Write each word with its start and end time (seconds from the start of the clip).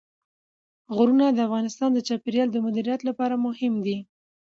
غرونه 0.95 1.25
د 1.31 1.39
افغانستان 1.47 1.89
د 1.93 1.99
چاپیریال 2.07 2.49
د 2.51 2.57
مدیریت 2.65 3.01
لپاره 3.09 3.35
مهم 3.45 3.73
دي. 3.85 3.97